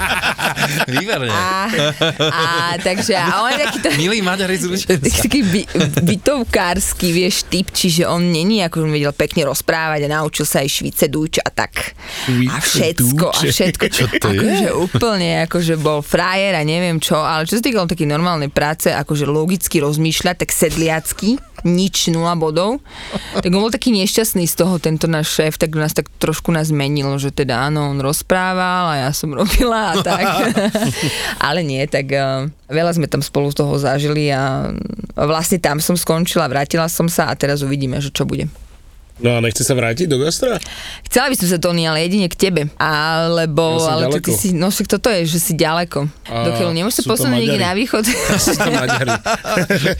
[0.99, 1.31] Výborne.
[1.31, 1.71] A,
[2.19, 2.43] a
[2.83, 5.07] takže, a on je taký to, Milý Maďari z Lučenca.
[5.23, 5.61] taký by,
[6.03, 10.67] bytovkársky, vieš, typ, čiže on není, ako on vedel pekne rozprávať a naučil sa aj
[10.67, 11.95] švice dúč a tak.
[12.27, 13.85] A všetko, a Švice všetko.
[13.87, 14.41] Čo to je?
[14.41, 18.89] akože úplne, akože bol frajer a neviem čo, ale čo sa týkalo také normálnej práce,
[18.89, 22.79] akože logicky rozmýšľať, tak sedliacky, nič, nula bodov.
[23.35, 26.71] Tak on bol taký nešťastný z toho, tento náš šéf, tak nás tak trošku nás
[26.71, 30.25] zmenil, že teda áno, on rozprával a ja som robila a tak.
[31.47, 34.71] Ale nie, tak uh, veľa sme tam spolu z toho zažili a
[35.13, 38.47] vlastne tam som skončila, vrátila som sa a teraz uvidíme, že čo bude.
[39.19, 40.55] No a nechce sa vrátiť do gastra?
[41.03, 42.61] Chcela by som sa, Tony, ale jedine k tebe.
[42.75, 44.39] Alebo, Ja ale to ty ďaleko.
[44.39, 46.07] si, no však toto je, že si ďaleko.
[46.25, 48.03] A Dokiaľ nemôžeš sa posunúť niekde na východ.
[48.39, 49.11] Sú to Maďari.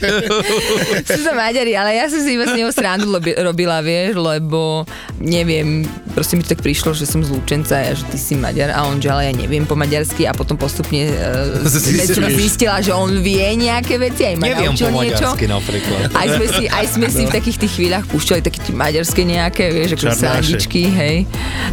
[1.06, 4.84] Sú to Maďari, ale ja som si iba s neho srandu lobi- robila, vieš, lebo
[5.18, 8.72] neviem, proste mi to tak prišlo, že som z Lučenca a že ty si Maďar
[8.72, 11.60] a on, že ale ja neviem po maďarsky a potom postupne uh,
[12.06, 15.28] som zistila, že on vie nejaké veci, aj ma Neviem po niečo.
[15.28, 16.00] maďarsky napríklad.
[16.10, 18.74] Aj sme si, aj sme si v takých tých chvíľach púšťali také tie
[19.10, 21.16] maďarské nejaké, vieš, ako srandičky, hej.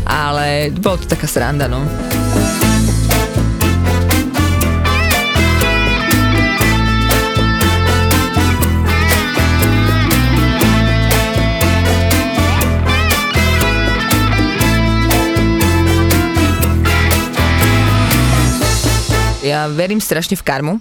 [0.09, 1.85] Ale bolo to taká sranda, no.
[19.45, 20.73] Ja verím strašne v karmu.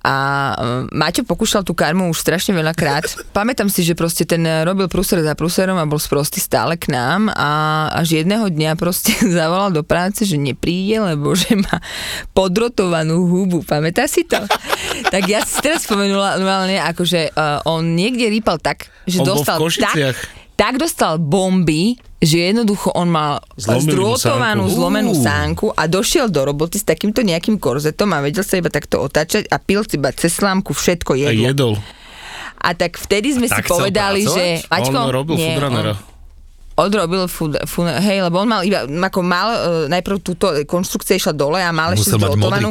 [0.00, 3.04] A e, Maťo pokúšal tú karmu už strašne veľa krát.
[3.36, 6.88] Pamätám si, že proste ten e, robil prúser za prúserom a bol sprostý stále k
[6.88, 7.50] nám a
[7.92, 11.78] až jedného dňa proste zavolal do práce, že nepríde, lebo že má
[12.32, 13.60] podrotovanú hubu.
[13.60, 14.40] Pamätáš si to?
[15.14, 19.60] tak ja si teraz spomenula normálne, akože uh, on niekde rýpal tak, že On dostal
[19.60, 20.39] tak.
[20.60, 24.76] Tak dostal bomby, že jednoducho on mal Zlomenú zdrôtovanú sánku.
[24.76, 29.00] zlomenú sánku a došiel do roboty s takýmto nejakým korzetom a vedel sa iba takto
[29.00, 31.44] otáčať a pil si iba cez slámku všetko A jedlo.
[31.48, 31.72] jedol.
[32.60, 34.36] A tak vtedy sme si Tak chcel povedali, pracovať?
[34.36, 34.68] že...
[34.68, 35.96] Maťko, on robil nie, on
[36.80, 39.58] odrobil food, food, hej, lebo on mal iba, ako mal, uh,
[39.92, 42.16] najprv túto konštrukcia išla dole a mal ešte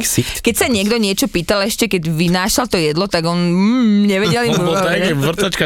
[0.02, 0.42] ksicht.
[0.42, 4.58] Keď sa niekto niečo pýtal ešte, keď vynášal to jedlo, tak on mm, nevedel im
[4.58, 5.06] On bol tak, povedať.
[5.06, 5.64] jak vrtačka,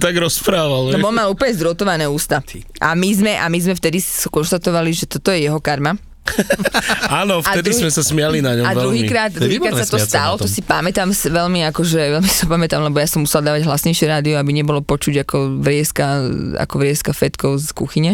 [0.00, 0.80] tak rozprával.
[0.90, 1.04] Vieš.
[1.04, 2.40] on mal úplne zdrotované ústa.
[2.80, 4.00] A my sme, a my sme vtedy
[4.32, 6.07] konštatovali, že toto je jeho karma.
[7.22, 10.48] Áno, vtedy druhý- sme sa smiali na ňom A druhýkrát, druhýkrát sa to stalo, to
[10.50, 14.50] si pamätám veľmi akože, veľmi sa pamätám, lebo ja som musela dávať hlasnejšie rádio, aby
[14.52, 16.28] nebolo počuť ako vrieska,
[16.60, 18.12] ako vrieska fetkov z kuchyne,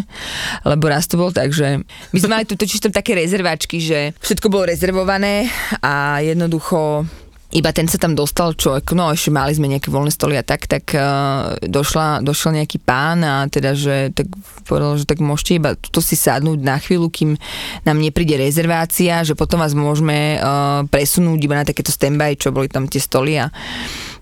[0.63, 1.83] lebo raz to bolo tak, že
[2.15, 5.49] my sme mali tu totiž tam také rezervačky, že všetko bolo rezervované
[5.83, 7.05] a jednoducho
[7.55, 10.67] iba ten sa tam dostal, ako- no ešte mali sme nejaké voľné stoly a tak,
[10.67, 14.27] tak uh, došla, došiel nejaký pán a teda, že tak
[14.67, 17.39] povedal, že tak môžete iba tuto si sadnúť na chvíľu, kým
[17.87, 22.67] nám nepríde rezervácia, že potom vás môžeme uh, presunúť iba na takéto standby, čo boli
[22.67, 23.55] tam tie stoly a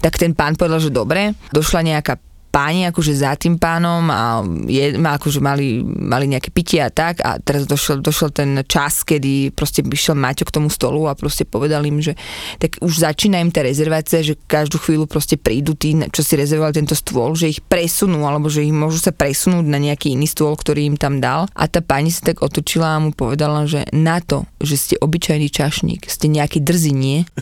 [0.04, 2.20] tak ten pán povedal, že dobre, došla nejaká
[2.52, 7.40] páni akože za tým pánom a je, akože mali, mali nejaké pitie a tak a
[7.40, 11.80] teraz došiel, došiel ten čas, kedy proste vyšiel Maťo k tomu stolu a proste povedal
[11.88, 12.12] im, že
[12.60, 16.76] tak už začína im tá rezervácia, že každú chvíľu proste prídu tí, čo si rezervovali
[16.76, 20.52] tento stôl, že ich presunú alebo že ich môžu sa presunúť na nejaký iný stôl,
[20.52, 24.20] ktorý im tam dal a tá pani sa tak otočila a mu povedala, že na
[24.20, 27.24] to, že ste obyčajný čašník, ste nejaký drzý, nie?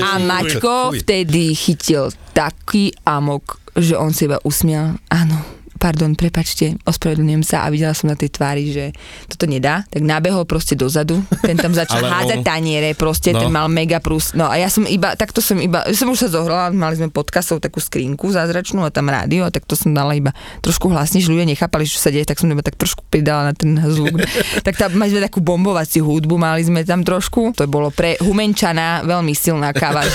[0.00, 4.98] A Maťko vtedy chytil taký amok, že on si iba usmial.
[5.10, 8.92] Áno, pardon, prepačte, ospravedlňujem sa a videla som na tej tvári, že
[9.26, 13.40] toto nedá, tak nabehol proste dozadu, ten tam začal Ale hádzať on- taniere, proste No.
[13.40, 16.28] ten mal mega prús, no a ja som iba, takto som iba, som už sa
[16.28, 19.90] zohrala, mali sme pod kasou takú skrinku zázračnú a tam rádio a tak to som
[19.90, 23.06] dala iba trošku hlasne, že ľudia nechápali, čo sa deje, tak som iba tak trošku
[23.06, 24.18] pridala na ten zvuk.
[24.66, 29.00] tak tam mali sme takú bombovaciu hudbu, mali sme tam trošku, to bolo pre Humenčana
[29.02, 30.02] veľmi silná káva.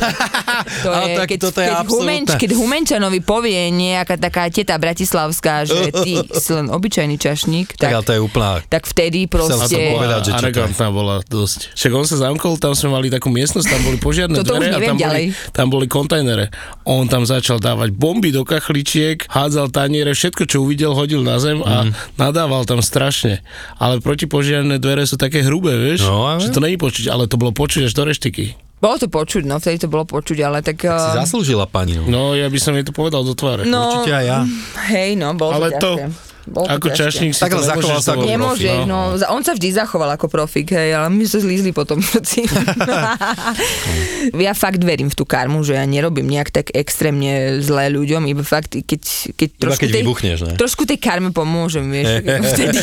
[0.83, 1.99] To Ale tak keď, toto je keď, absolútne.
[1.99, 7.87] Humenč, keď Humenčanovi povie nejaká taká teta bratislavská, že ty si len obyčajný čašník, Tak,
[7.87, 8.51] ale tak, to je úplná...
[8.65, 9.93] tak vtedy Chcel som proste...
[9.93, 11.59] povedať, že arrogantná bola dosť.
[11.71, 14.97] Však on sa zamkol, tam sme mali takú miestnosť, tam boli požiarne dvere a tam
[14.97, 16.49] boli, tam boli kontajnere.
[16.83, 21.61] On tam začal dávať bomby do kachličiek, hádzal taniere, všetko, čo uvidel, hodil na zem
[21.61, 22.17] a Mhm.
[22.17, 23.45] nadával tam strašne.
[23.77, 27.51] Ale protipožiarne dvere sú také hrubé, vieš, No, že to není počuť, ale to bolo
[27.51, 28.64] počuť až do reštiky.
[28.75, 30.83] Bolo to počuť, no, vtedy to bolo počuť, ale tak...
[30.83, 31.95] Si eh, zaslúžila pani.
[31.95, 32.03] No.
[32.05, 33.63] No, ja by som jej to povedal do tváre.
[33.63, 34.39] no, Určite aj ja.
[34.91, 36.34] Hej, no, bolo ale to to, ťažké.
[36.45, 38.29] Bol Ako čašník si Takhle to zachoval sa ako.
[38.29, 39.17] Nemôže, profik, no.
[39.17, 42.45] za- on sa vždy zachoval ako profik, hej, ale my sa zlízli potom všetci.
[44.37, 48.45] ja fakt verím v tú karmu, že ja nerobím nejak tak extrémne zlé ľuďom, iba
[48.45, 49.01] fakt, keď,
[49.33, 50.53] keď Iba trošku keď tej, vybuchneš, ne?
[50.53, 52.21] trošku tej karme pomôžem, vieš,
[52.53, 52.77] vtedy.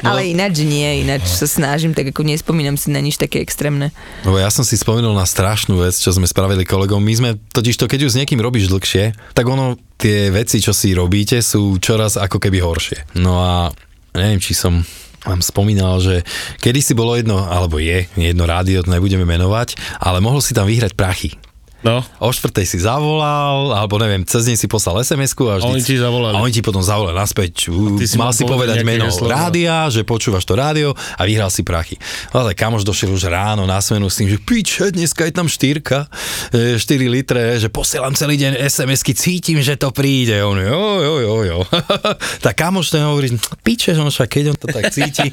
[0.00, 3.92] ale ináč nie, ináč sa snažím, tak ako nespomínam si na nič také extrémne.
[4.24, 7.02] Lebo ja som si spomenul na strašnú vec, čo sme spravili kolegom.
[7.02, 10.74] My sme totiž to, keď už s niekým robíš dlhšie, tak ono, tie veci, čo
[10.74, 13.14] si robíte, sú čoraz ako keby horšie.
[13.22, 13.70] No a
[14.18, 14.82] neviem, či som
[15.22, 16.26] vám spomínal, že
[16.58, 20.66] kedy si bolo jedno, alebo je, jedno rádio, to nebudeme menovať, ale mohol si tam
[20.66, 21.38] vyhrať prachy.
[21.86, 25.82] No, O štvrtej si zavolal, alebo neviem, cez deň si poslal SMS-ku a, A oni
[25.82, 26.34] ti zavolali.
[26.34, 27.70] A oni ti potom zavolali naspäť.
[27.70, 29.36] U, ty si mal mal si povedať meno heslo, no.
[29.36, 32.00] rádia, že počúvaš to rádio a vyhral si prachy.
[32.32, 36.08] Ale kamoš došiel už ráno na smenu s tým, že piče, dneska je tam štyrka,
[36.56, 40.40] e, 4 litre, že posielam celý deň SMS-ky, cítim, že to príde.
[40.40, 41.58] On, jo, jo, jo, jo.
[42.44, 45.28] tak kamoš ten hovorí, piče, že on však keď on to tak cíti.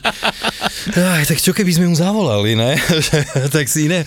[1.16, 2.76] Aj, tak čo keby sme mu zavolali, ne?
[3.56, 4.04] tak si iné,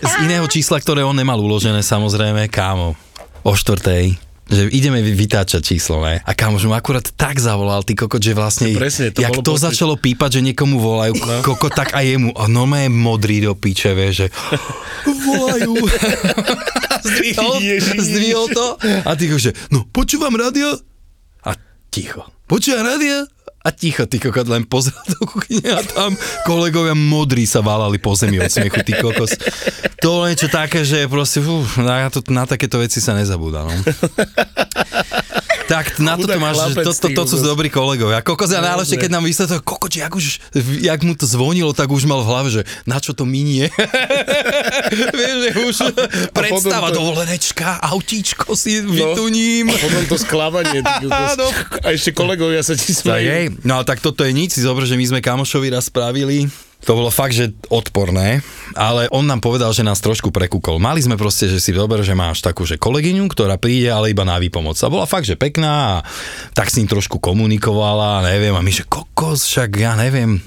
[0.00, 2.94] z iného čísla, ktoré on nemal uložené, samozrejme, kámo,
[3.42, 6.18] o štvrtej že ideme vy- vytáčať číslo, ne?
[6.26, 9.62] A kámoš mu akurát tak zavolal, ty kokot, že vlastne, Presne, to jak to počuť.
[9.70, 11.46] začalo pípať, že niekomu volajú, no.
[11.46, 14.28] kokot, tak aj jemu, a no je modrý do piče, vieš, že
[15.30, 15.78] volajú.
[17.00, 17.54] Zdvihol,
[17.96, 18.66] zdvihol to
[19.06, 20.68] a ty že, no počúvam rádio
[21.46, 21.56] a
[21.88, 22.28] ticho.
[22.44, 23.24] Počúvam rádio
[23.60, 26.16] a ticho, ty kokot, len pozeral do kuchyne a tam
[26.48, 29.36] kolegovia modrí sa válali po zemi od smiechu, ty kokos.
[30.00, 33.72] To bolo niečo také, že proste, fú, na, to, na takéto veci sa nezabúda, no.
[35.70, 38.26] Tak na toto Chudák máš, to, to, to sú dobrí kolegovia.
[38.26, 40.42] Kokos, a najlepšie, keď nám vysvetlil, kokos, jak, už,
[40.82, 43.70] jak mu to zvonilo, tak už mal v hlave, že na čo to minie.
[45.18, 45.76] Vieš, že už
[46.34, 49.70] predstava, to- dovolenečka, autíčko si vytuním.
[49.70, 50.82] A potom to sklamanie.
[51.06, 51.46] Áno.
[51.86, 53.62] a ešte kolegovia sa ti smejú.
[53.62, 57.12] no tak toto je nič, si zober, že my sme kamošovi raz spravili, to bolo
[57.12, 58.40] fakt, že odporné,
[58.72, 60.80] ale on nám povedal, že nás trošku prekúkol.
[60.80, 64.24] Mali sme proste, že si dober, že máš takú, že kolegyňu, ktorá príde, ale iba
[64.24, 64.80] na výpomoc.
[64.80, 66.02] A bola fakt, že pekná a
[66.56, 70.40] tak s ním trošku komunikovala, neviem, a my, že kokos, však ja neviem,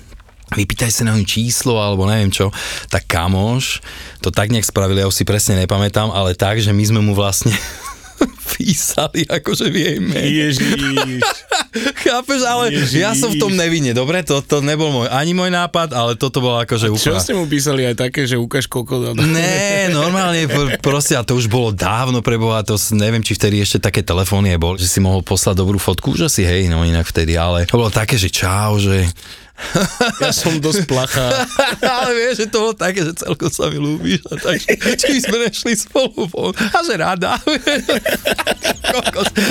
[0.58, 2.50] vypýtaj sa na ňu číslo, alebo neviem čo,
[2.90, 3.82] tak kamoš,
[4.22, 7.14] to tak nejak spravili, ja už si presne nepamätám, ale tak, že my sme mu
[7.14, 7.54] vlastne
[8.58, 9.98] písali akože v jej.
[10.02, 11.22] Ježiš.
[12.04, 13.00] Chápeš, ale Ježiš.
[13.00, 14.20] ja som v tom nevinne, dobre?
[14.28, 17.24] To, to nebol môj, ani môj nápad, ale toto bolo akože Čo úplne...
[17.24, 19.16] ste mu písali aj také, že ukáž koľko?
[19.16, 23.64] Ne, normálne, pr- proste, a to už bolo dávno preboha, to s- neviem, či vtedy
[23.64, 27.08] ešte také telefóny bol, že si mohol poslať dobrú fotku, že si hej, no inak
[27.08, 29.08] vtedy, ale to bolo také, že čau, že...
[30.20, 31.30] Ja som dosť plachá.
[32.02, 34.60] ale vieš, že to bolo také, že celko sa mi ľúbíš a tak,
[34.98, 37.38] či sme nešli spolu von, a že rada.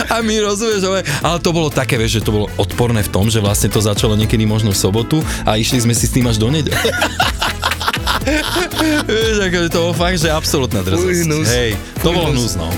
[0.07, 3.27] A my rozumieš, ale, ale to bolo také, vieš, že to bolo odporné v tom,
[3.29, 6.39] že vlastne to začalo niekedy možno v sobotu a išli sme si s tým až
[6.39, 6.79] do nedele.
[9.07, 11.03] Vieš, akože to bolo fakt, že absolútna drzosť.
[11.51, 11.71] Hej,
[12.03, 12.55] to bolo hnus.
[12.55, 12.69] hnus, no.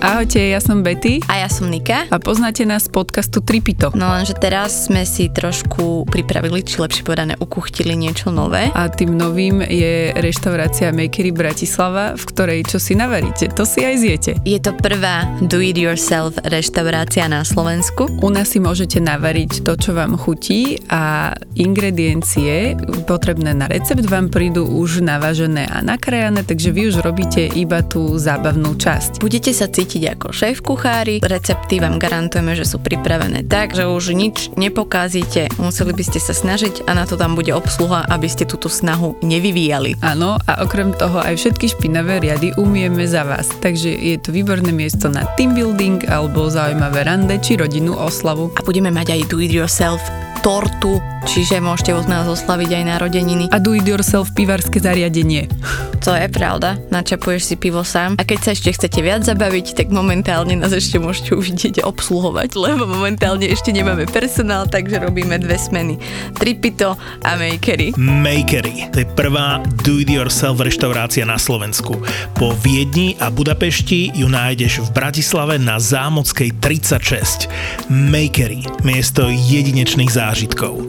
[0.00, 2.08] Ahojte, ja som Betty A ja som Nika.
[2.08, 3.92] a poznáte nás z podcastu Tripito.
[3.92, 8.72] No lenže teraz sme si trošku pripravili, či lepšie povedané, ukuchtili niečo nové.
[8.72, 13.96] A tým novým je reštaurácia Makery Bratislava, v ktorej čo si navaríte, to si aj
[14.00, 14.32] zjete.
[14.40, 18.08] Je to prvá do-it-yourself reštaurácia na Slovensku.
[18.24, 22.72] U nás si môžete navariť to, čo vám chutí a ingrediencie
[23.04, 28.16] potrebné na recept vám prídu už navažené a nakrajané, takže vy už robíte iba tú
[28.16, 29.20] zábavnú časť.
[29.20, 31.18] Budete sa cítiť ako šéf kuchári.
[31.18, 35.50] Recepty vám garantujeme, že sú pripravené tak, že už nič nepokazíte.
[35.58, 39.18] Museli by ste sa snažiť a na to tam bude obsluha, aby ste túto snahu
[39.26, 39.98] nevyvíjali.
[40.04, 44.70] Áno, a okrem toho aj všetky špinavé riady umieme za vás, takže je to výborné
[44.70, 48.54] miesto na team building alebo zaujímavé rande či rodinnú oslavu.
[48.54, 53.44] A budeme mať aj do-it-yourself tortu, čiže môžete od nás oslaviť aj narodeniny.
[53.52, 55.52] A do it yourself pivarské zariadenie.
[56.00, 58.16] To je pravda, načapuješ si pivo sám.
[58.16, 62.88] A keď sa ešte chcete viac zabaviť, tak momentálne nás ešte môžete uvidieť obsluhovať, lebo
[62.88, 66.00] momentálne ešte nemáme personál, takže robíme dve smeny.
[66.40, 67.92] Tripito a Makery.
[68.00, 68.88] Makery.
[68.96, 72.00] To je prvá do-it-yourself reštaurácia na Slovensku.
[72.32, 77.44] Po Viedni a Budapešti ju nájdeš v Bratislave na Zámockej 36.
[77.92, 78.64] Makery.
[78.88, 80.86] Miesto jedinečných zážitkov.